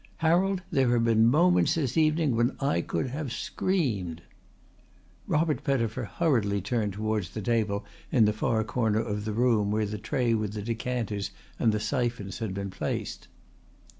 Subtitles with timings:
[0.17, 4.23] "Harold, there have been moments this evening when I could have screamed."
[5.27, 9.85] Robert Pettifer hurriedly turned towards the table in the far corner of the room where
[9.85, 11.29] the tray with the decanters
[11.59, 13.27] and the syphons had been placed.